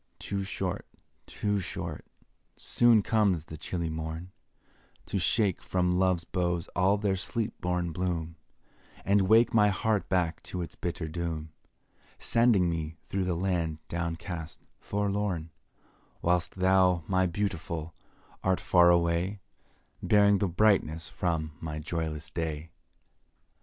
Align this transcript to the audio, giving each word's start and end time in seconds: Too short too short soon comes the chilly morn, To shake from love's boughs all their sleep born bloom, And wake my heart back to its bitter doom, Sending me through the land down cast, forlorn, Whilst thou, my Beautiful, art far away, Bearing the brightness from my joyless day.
Too 0.17 0.41
short 0.43 0.87
too 1.27 1.59
short 1.59 2.07
soon 2.57 3.03
comes 3.03 3.45
the 3.45 3.55
chilly 3.55 3.91
morn, 3.91 4.31
To 5.05 5.19
shake 5.19 5.61
from 5.61 5.99
love's 5.99 6.23
boughs 6.23 6.67
all 6.75 6.97
their 6.97 7.15
sleep 7.15 7.53
born 7.61 7.91
bloom, 7.91 8.35
And 9.05 9.27
wake 9.27 9.53
my 9.53 9.67
heart 9.69 10.09
back 10.09 10.41
to 10.49 10.63
its 10.63 10.73
bitter 10.73 11.07
doom, 11.07 11.51
Sending 12.17 12.67
me 12.67 12.95
through 13.09 13.25
the 13.25 13.35
land 13.35 13.77
down 13.89 14.15
cast, 14.15 14.59
forlorn, 14.79 15.51
Whilst 16.23 16.55
thou, 16.55 17.03
my 17.05 17.27
Beautiful, 17.27 17.93
art 18.43 18.59
far 18.59 18.89
away, 18.89 19.39
Bearing 20.01 20.39
the 20.39 20.47
brightness 20.47 21.09
from 21.09 21.51
my 21.61 21.77
joyless 21.77 22.31
day. 22.31 22.71